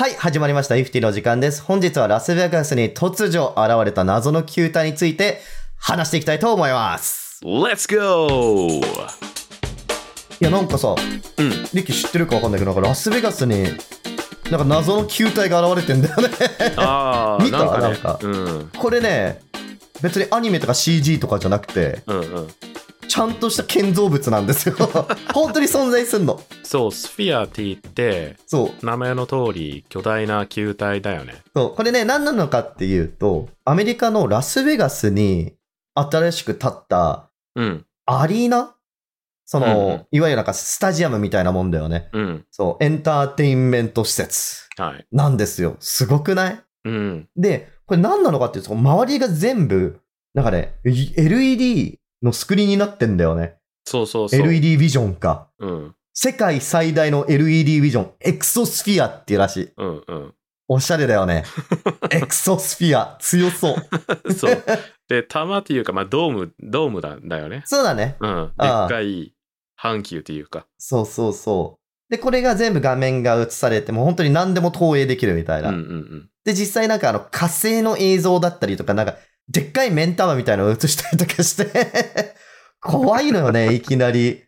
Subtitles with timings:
[0.00, 0.76] はい、始まりました。
[0.76, 1.60] イフティの時間です。
[1.60, 5.40] 本日はラスベガスに突如現れた謎の球体について
[5.76, 7.40] 話していきたいと思います。
[7.44, 8.78] Let's go!
[8.78, 8.80] い
[10.38, 11.50] や、なんかさ、うん。
[11.50, 13.64] リッキー知ってるかわかんないけど、なんかラスベガスに、
[14.52, 16.28] なんか謎の球体が現れてんだよね。
[16.76, 17.58] ああ、 見た？
[17.58, 17.82] なんかね。
[17.82, 18.70] なんかうん。
[18.78, 19.40] これね、
[20.00, 22.48] 別にアニメとか CG とかじゃなくて、うんうん。
[23.08, 24.76] ちゃんとした建造物なんですよ。
[25.34, 26.40] 本当に存在すんの。
[26.62, 28.86] そう、スフィアって言って、そう。
[28.86, 31.42] 名前の通り巨大な球体だよね。
[31.56, 31.74] そう。
[31.74, 35.54] これね、何なのかっていうと、アメリカのラスベガスに
[35.94, 37.86] 新しく建ったうん。
[38.06, 38.74] アリーナ？
[39.44, 42.10] その、うんうんいわゆるなんかスタジアムみたいなもんだよね。
[42.12, 42.44] うん。
[42.50, 45.06] そう、エンターテインメント施設はい。
[45.10, 45.76] なんですよ。
[45.80, 46.62] すごくない？
[46.84, 47.28] うん。
[47.36, 50.00] で、これ何なのかっていうと、周りが全部、
[50.34, 53.56] なんかね、い LED のスクリーンになってんだよね。
[53.84, 54.40] そうそうそう。
[54.40, 55.48] LED ビジョンか。
[55.58, 55.94] うん。
[56.12, 59.72] 世界最大の LED ビジョン、エクソスフィアっていうらしい。
[59.76, 60.34] うんうん。
[60.66, 61.44] おしゃれだよね。
[62.10, 63.76] エクソスフィア、強そ
[64.24, 64.32] う。
[64.34, 64.64] そう。
[65.08, 67.62] で、玉っていうか、まあ、ドーム、ドームだだよね。
[67.64, 68.16] そうだね。
[68.20, 68.52] うん。
[68.58, 69.32] でっかい
[69.76, 70.66] 半球っていうか。
[70.76, 72.12] そうそうそう。
[72.12, 75.70] で、これが全部画面が映されて、もう本当に何でも投影できるみたいな。
[75.70, 76.30] うんうんうん。
[76.44, 79.16] で、実際なんかあの火星の映像だったりとか、なんか、
[79.48, 82.34] でっかい目ん玉みたいなのを映したりとかして、
[82.80, 84.44] 怖いのよね、 いきなり。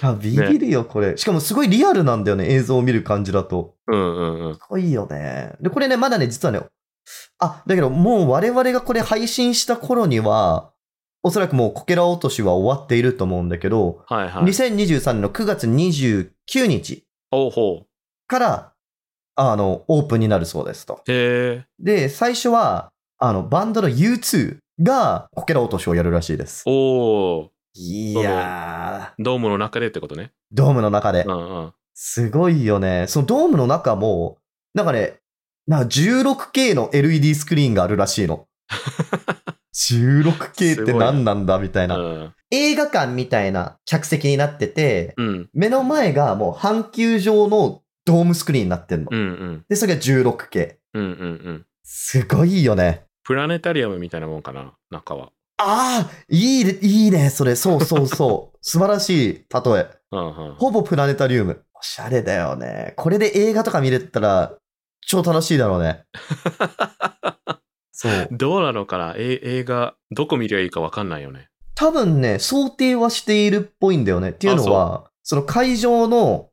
[0.00, 1.16] あビビるよ、これ。
[1.16, 3.74] しかもすごいリアルなんだよね、映像を見る感じだと。
[3.88, 4.52] うんうんうん。
[4.52, 5.54] かっこいいよね。
[5.60, 6.60] で、これね、まだね、実はね、
[7.38, 10.72] あ、だけどもう我々がこれ配信した頃には、
[11.24, 14.44] おそらくもうこけら落としは終わっていると思うんだけど、はいはい。
[14.44, 17.04] 2023年の9月29日
[18.28, 18.72] から、
[19.34, 21.02] あの、オープンになるそうですと。
[21.06, 21.12] う。
[21.12, 21.66] へえ。
[21.78, 22.91] で、最初は、
[23.24, 26.64] あの、バンドの U2 がこけら落としをやるらしいです。
[26.66, 27.50] おお。
[27.74, 30.32] いやー、ドームの中でってことね。
[30.50, 31.30] ドームの中でう。
[31.30, 31.72] んうん。
[31.94, 33.06] すごいよね。
[33.06, 34.38] そのドームの中も、
[34.74, 35.20] なんかね、
[35.68, 38.48] なんか 16K の LED スクリーンがあるらしいの。
[39.72, 41.98] 16K って何なんだみたいな。
[41.98, 42.34] うん。
[42.50, 45.48] 映画館みたいな客席になってて、うん。
[45.54, 49.10] 目の前がもう半球状のドームスクリーンになってんの。
[49.12, 49.64] うんうん。
[49.68, 50.74] で、それが 16K。
[50.94, 51.14] うんうんう
[51.52, 51.66] ん。
[51.84, 53.04] すごいよね。
[53.24, 55.30] プラネタリアムみたいなもんかな、中は。
[55.58, 57.54] ああ、いいね、いいね、それ。
[57.54, 58.58] そうそうそう。
[58.62, 59.90] 素晴らしい例え。
[60.10, 60.54] うんうん。
[60.56, 61.64] ほぼプラネタリウム。
[61.74, 62.94] おしゃれだよね。
[62.96, 64.54] これで映画とか見れたら、
[65.06, 66.04] 超楽しいだろうね。
[67.92, 68.28] そう。
[68.32, 69.14] どうなのかな？
[69.16, 71.48] え映画、どこ見りゃいいかわかんないよね。
[71.74, 74.30] 多分ね、想定はしているっぽいんだよね。
[74.30, 76.50] っていうのは、その会場の、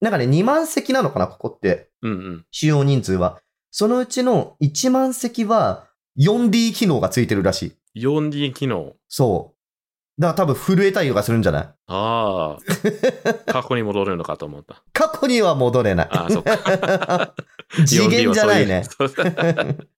[0.00, 1.90] なんかね、2万席なのかな、ここって。
[2.02, 2.46] うんうん。
[2.50, 3.40] 使用人数は。
[3.70, 5.87] そのうちの1万席は
[6.18, 8.00] 4D 機能がついてるらしい。
[8.00, 8.94] 4D 機能。
[9.08, 10.20] そう。
[10.20, 11.68] だから多分震えたりとかするんじゃない？
[11.86, 13.52] ああ。
[13.52, 14.82] 過去に戻るのかと思った。
[14.92, 16.08] 過去には戻れない。
[16.10, 17.34] ああ、そっか。
[17.86, 18.82] 次元じゃないね。
[18.82, 19.14] 4D はそういう。
[19.14, 19.88] そう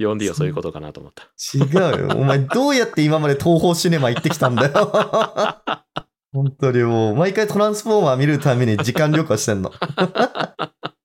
[0.00, 1.24] 4D はそういうことかなと思った。
[1.56, 2.16] 違うよ。
[2.16, 4.72] お前どうやって今まで東宝シネマ行ってきたんだよ。
[6.34, 9.70] 本当にもう、毎回トランスフォーマー見るために時間旅行してんの。
[9.70, 9.72] い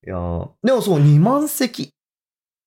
[0.10, 1.94] やーでもそう、2万席。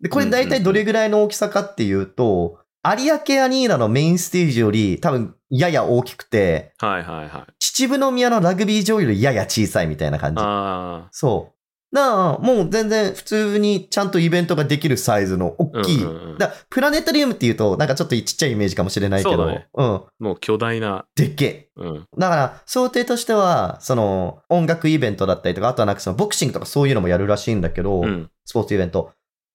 [0.03, 7.53] で、これ大体どれぐらいの大きさかっていうと、有明アニーナのメインステージより多分やや大きくて、はいはいはい。
[7.61, 10.43] 秩父宮のラグビー場よりやや小さいみたいな感じ。
[10.45, 11.95] あそう。
[11.95, 16.03] だから、もう全然普通にちゃんとイベントができるサイズの大きい。
[16.03, 19.87] うんうんうんだプラネタリウムっていうと、なんかちょっとちっちゃいイメージかもしれないけど、そうだねうん。
[19.87, 21.05] あ、もう巨大な。
[21.15, 21.69] でっけえ。
[21.77, 22.07] うん。
[22.17, 28.31] だから、想定としては、その、音楽イベントだったりとか、あとはなんかその、ボクシングとかそういうのもやるらしいんだけど、うん。
[28.47, 29.13] スポーツイベント。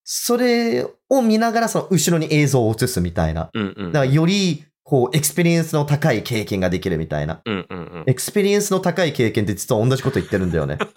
[0.10, 3.50] それを見ながら、その、後ろに映像を映すみたいな。
[3.54, 3.92] うんうん。
[3.92, 7.42] だから、より、こう、 experience の高い経験ができるみたいな。
[7.44, 8.04] うんうんうん。
[8.08, 10.78] experience の高い経験って実は同じこと言ってるんだよね。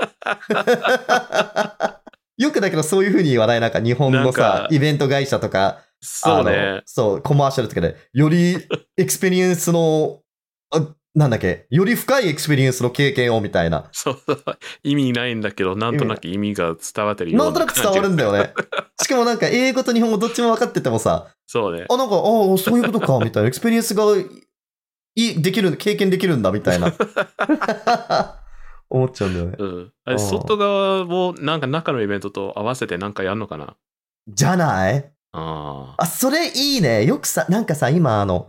[2.39, 6.83] よくだけどそういう風に言わないなんか日本のさか、イベント会社とか、そうね。
[6.87, 8.59] そう、コマーシャルとかで、より
[8.97, 10.21] experience の、
[10.71, 13.89] あなんだっけ、より深い experienceスの経験をみたいな。
[13.91, 14.45] そうそう。
[14.85, 18.53] 意味ないんだけど、なんとなく意味が伝わってるようなんとなく伝わるんだよね。
[19.03, 21.87] しかもなんか英語と日本語どっちも分かっててもさ、そうね。
[21.91, 22.23] あ、なんか、ああ、
[22.59, 23.49] そういうことか、みたいな。
[23.49, 24.25] experience がい
[25.17, 26.93] い、できる、経験できるんだ、みたいな。
[28.89, 29.57] 思っちゃうんだよね。
[29.59, 29.93] うん。
[30.05, 33.77] あれ、うん外側をなんか中のイベントと合わせてなんかやんのかな？
[34.29, 35.13] じゃない？
[35.33, 37.05] ああ、それいいね。
[37.05, 38.49] よくさ、なんかさ、今あの、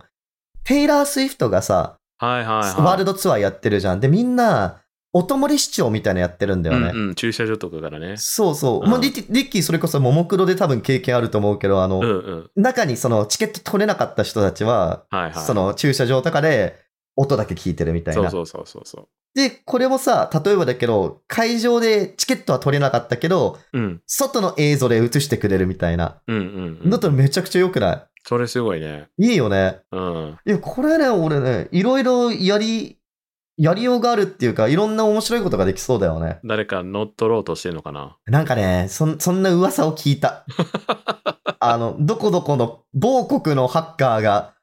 [0.64, 2.01] テイラー・スウィフトがさ、あ。
[2.26, 2.82] はいはいはい。
[2.82, 4.00] ワールドツアーやってるじゃん。
[4.00, 4.78] で、みんな、
[5.14, 6.90] おともり市長みたいなのやってるんだよね。
[6.94, 8.16] うんうん、駐車場とかからね。
[8.16, 8.84] そうそう。
[8.84, 12.50] うんまあ、リッキーリッキーそれこそももクロで多分経験あると思うけど、あの、うんうん。
[12.56, 15.32] 中にそのチケット取れなかった人たちは、はいはい。
[15.34, 16.80] その駐車場とかで、
[17.14, 18.30] 音だけ聞いてるみたいな。
[18.30, 23.78] そうそうそうそうそで、これもさ、例えばだけど、会場でチケットは取れなかったけど、う。
[23.78, 24.02] うん。
[24.06, 26.20] 外の映像で映してくれるみたいな。
[26.26, 26.90] うんうん、うん。
[26.90, 29.08] だったらめちゃくちゃ良くなそれすごいね。
[29.18, 29.80] いいいよね。
[29.90, 30.38] うん。
[30.46, 32.98] いや、これね、俺ね、いろいろやり、
[33.56, 36.38] やりようがあるっていうか、いろんな面白いことができそうだよね。
[36.44, 38.16] 誰か乗っ取ろうとしてるのかな？
[38.26, 40.46] なんかね、そんそんな噂を聞いた。
[41.60, 44.54] あの、どこどこの某国のハッカーが、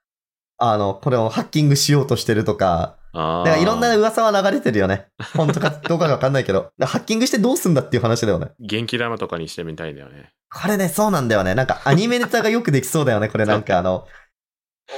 [0.57, 2.97] あの、これをハッキングしようとしてるとか。
[3.13, 5.07] だからいろんな噂は流れてるよね。
[5.35, 6.71] 本当かどうかわかんないけど。
[6.79, 8.51] ハッキングしてどうすんだっていう話だよね。
[8.61, 10.31] 元気玉とかにしてみたいんだよね。
[10.51, 11.53] これね、そうなんだよね。
[11.55, 13.29] なんかアニメネタがよくできそうだよね。
[13.29, 14.07] これなんかあの、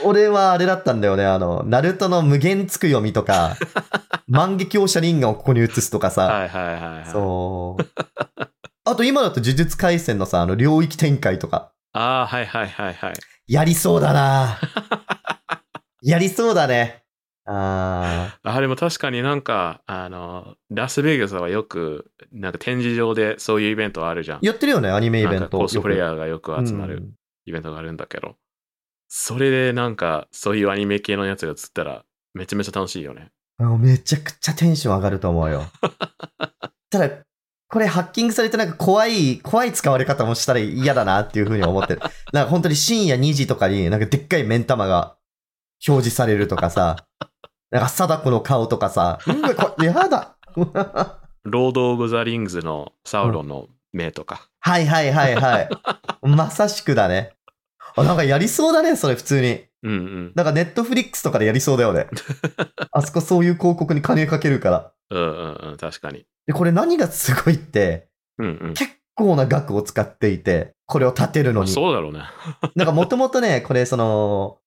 [0.06, 1.26] 俺はあれだったんだよね。
[1.26, 3.58] あの、ナルトの無限つく読みとか、
[4.28, 6.28] 万華鏡車輪眼をここに映すとかさ。
[6.28, 7.06] はいはいはい、はい。
[7.12, 7.84] そう。
[8.86, 11.74] あと今だと呪術廻戦のさ、あの領域展開とか。
[11.94, 13.14] ああ、はいはいはいはい。
[13.48, 14.58] やりそうだな
[16.02, 17.01] やりそうだね。
[17.46, 24.40] ああでも確かになんか、あの、ラスベガスはよく、なんか展示場でそういうイベントあるじゃん。
[24.40, 24.46] ー。
[24.46, 25.58] やってるよね、アニメイベント。
[25.58, 27.14] コスプレイーヤーがよく集まる
[27.46, 28.36] イベントがあるんだけど、
[29.08, 33.32] それでなんかそういうアニメ系のやつが映ったらめちゃめちゃ楽しいよね。
[33.80, 35.66] めちゃくちゃテンション上がると思うよ。
[36.90, 37.10] ただ、
[37.68, 42.02] これハッキングされてなんか怖い、怖い使われ方もしたら嫌だなっていうふうに思ってる。
[42.34, 45.18] なんか本当に深夜2時とかになんかでっかい目ん玉が
[45.88, 47.06] 表示されるとかさ、
[47.72, 50.36] なんか貞子の顔とかさ、うわ、こ れ嫌だ。
[51.44, 54.50] ロード・オブ・ザ・リングズのサウロンの目とか。
[54.60, 55.70] はいはいはいはい。
[56.22, 57.34] まさしくだね。
[57.96, 59.66] あ、なんかやりそうだね、それ普通に。
[59.84, 60.32] うんうん。
[60.36, 62.08] なんかネットフリックスとかでやりそうだよね。
[62.92, 64.92] あそこそういう広告に金かけるから。
[65.10, 66.26] うんうんうん、確かに。
[66.46, 68.74] で、これ何がすごいって、うんうん。
[68.74, 71.70] 結構な額を使っていて、これを建てるのに。
[71.70, 72.22] そうだろうね。
[72.76, 74.60] なんかもともとね、これその、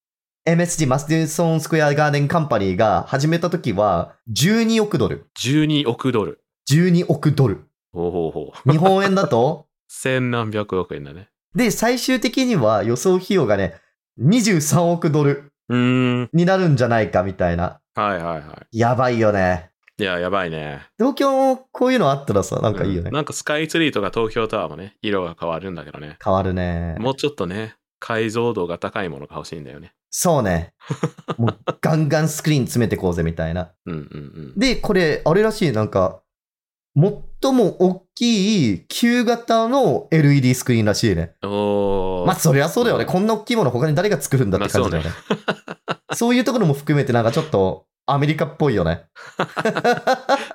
[0.47, 5.25] MSG マスディソンスクエアガーデンカンパニーが始めた時は12億ドル。
[5.39, 6.39] 12億ドル。
[6.69, 7.65] 12億ドル。
[7.91, 8.71] ほうほうほう。
[8.71, 9.65] 日本円だと？
[9.89, 11.29] 千何百億円だね。
[11.55, 13.73] で、最終的には予想費用がね、
[14.21, 15.51] 23億ドル。
[15.67, 17.79] になるんじゃないかみたいな。
[17.95, 19.71] はいはいはやばいよね。
[19.97, 20.03] い。
[20.03, 20.85] いや、やばいね。
[20.99, 23.07] 東京こういうのあったらさ、なんかいいよね。
[23.07, 26.19] うんなんかスカイツリーとか東京タワーもね、色が変わるんだけどね。
[26.23, 26.97] 変わるね。
[26.99, 29.95] もうちょっとね、解像度が高いものが欲しいんだよね。
[30.17, 30.73] そうね。
[31.37, 33.73] もうガンガンスクリーン詰めてこうぜみたいな。
[33.85, 34.01] うんうんう
[34.55, 34.57] ん。
[34.57, 36.21] で、これ、あれらしい、なんか、
[36.95, 41.35] 最も大きい旧型の LED スクリーンらしいね。
[41.41, 43.03] まあ、そりゃそうだよね。
[43.03, 45.09] こんな大きいもの他に誰が作るんだって感じだよね。
[46.13, 49.07] そう いうところも含めてなんかちょっとアメリカっぽいよね。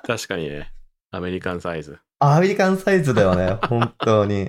[0.07, 0.71] 確かにね。
[1.11, 1.99] アメリカンサイズ。
[2.17, 3.59] アメリカンサイズだよね。
[3.69, 4.45] 本当に。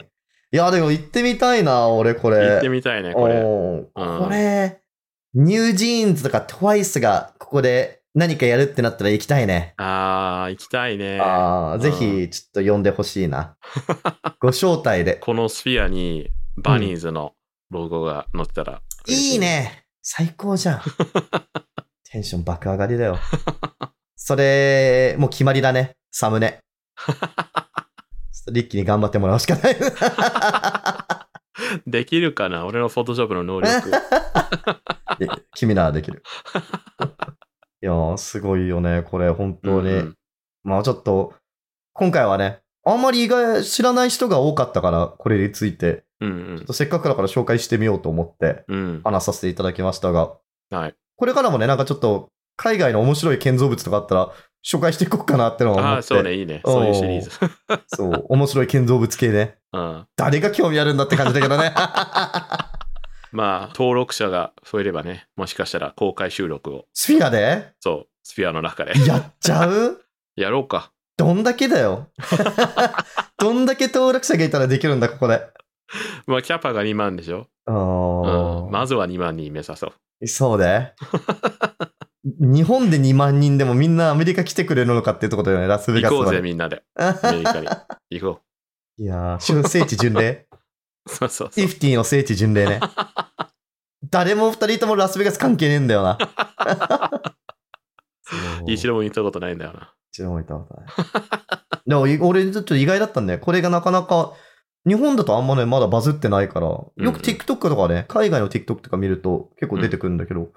[0.54, 2.36] いや、でも行ってみたいな、俺これ。
[2.36, 3.42] 行ってみたいね、これ。
[3.42, 4.81] これ、
[5.34, 9.72] NewJeans とか TWICE がここで何かやるってなったら行きたいね。
[9.78, 11.18] あー、行きたいね。
[11.20, 13.56] ああ、ぜひちょっと呼んでほしいな。
[14.40, 15.14] ご招待で。
[15.14, 17.32] このスフィアにバニーズの
[17.70, 19.38] ロゴが載ってたら、いい。
[19.38, 19.86] ね。
[20.02, 20.80] 最高じゃん。
[22.10, 23.18] テンション爆上がりだよ。
[24.16, 25.96] それ、もう決まりだね。
[26.10, 26.60] サムネ。
[27.00, 27.16] ちょっ
[28.44, 29.76] とリッキーに頑張ってもらうしかない。
[31.86, 32.66] できるかな？
[32.66, 33.90] 俺のフォトショップの能力。
[35.18, 36.22] で君ならできる。
[37.82, 39.02] いやー、すごいよね。
[39.02, 39.90] これ、本当に。
[39.90, 40.16] うん
[40.64, 41.34] まあちょっと、
[41.92, 48.78] 今回はね、あんまり意外、知らない人が多かったから、これについて、うんちょっとせっかくだから紹介してみようと思ってうん。
[48.78, 49.00] うん。
[49.02, 50.36] 話させていただきましたが、
[50.70, 50.94] はい。
[51.16, 54.32] これからもね、なんかちょっと、海外の面白い建造物とかあったら、
[54.64, 55.96] 紹介していこうかなってのは思って。
[55.96, 56.60] ああ、そうね、いいね。
[56.64, 57.30] そういうシリーズ。
[57.88, 59.58] そう、面白い建造物系ね。
[59.72, 60.06] うん。
[60.16, 61.72] 誰が興味あるんだって感じだけどね。
[63.32, 67.72] まあ、登録者が増えればね、もしかしたら公開収録を、スフィアで？
[67.80, 70.00] そう、スフィアの中でやっちゃう？
[70.36, 70.92] やろうか。
[71.16, 72.08] どんだけだよ。
[73.38, 75.46] どんだけ登録者がいたらできるんだ、ここで。
[76.26, 77.46] まあ、キャパが2万でしょ。
[77.66, 78.70] あうーん。
[78.70, 80.26] まずは2万人目指そう。
[80.26, 80.92] そうで。
[82.24, 86.40] 日本で2万人でもみんなアメリカ来てくれるのかっていうところだよね、ラスベガス行こうぜ。
[86.40, 86.82] みんなで。
[86.96, 87.68] アメリカに。
[88.10, 88.40] 行こ
[88.98, 90.46] いやー、聖聖地巡礼。
[91.06, 91.10] う。
[91.10, 91.64] そうそうそう。
[91.64, 92.80] イフティの聖地巡礼ね。
[94.10, 96.18] 誰も二人ともラスベガス関係ねえんだよな。
[98.66, 99.92] 一度も行ったことないんだよな。
[100.12, 100.88] 一度も行ったことない。
[101.86, 103.38] でもい俺ちょっと意外だったんだよ。
[103.38, 104.32] これがなかなか、
[104.86, 110.48] 日本だとあんまね、まだバズってないから、よくうんうん TikTok とかね、海外の TikTok とか見ると結構出てくるんだけど、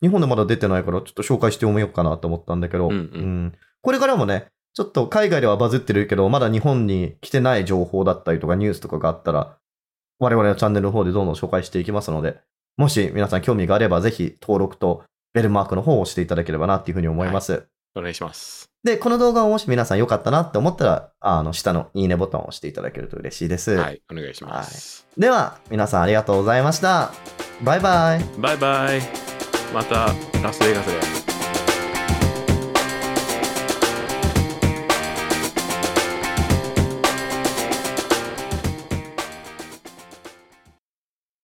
[0.00, 9.58] 日本でまだ出てないから、ちょっと紹介してみようかなと思ったんだけど、うんうんこれからもね、ちょっと海外ではバズってるけど、まだ日本に来てない情報だったりとかニュースとかがあったら、
[10.18, 12.40] 我々のチャンネルの方でどんどん紹介していきますので、
[12.76, 17.66] もし皆さん興味があればぜひ登録とベルマークの方を押していただければなっていうふうに思います。
[17.94, 18.70] お願いします。
[18.84, 23.72] で、この動画をもし皆さん良かったなって思ったら、あの、下のいいねボタンを押していただけると嬉しいです。
[23.72, 25.06] はい、お願いします。
[25.18, 27.10] では、皆さんありがとうございました。
[27.62, 28.24] バイバイ。
[28.38, 29.00] バイバイ。
[29.74, 30.06] また
[30.42, 31.15] ラスベガスで。